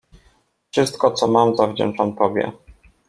—Wszystko, 0.71 1.11
co 1.11 1.27
mam, 1.27 1.55
zawdzięczam 1.55 2.15
tobie. 2.15 2.51